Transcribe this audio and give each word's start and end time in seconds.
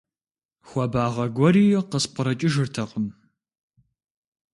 Хуабагъэ 0.67 1.25
гуэри 1.35 1.63
къыспкърыкӀыжыртэкъым. 1.89 3.07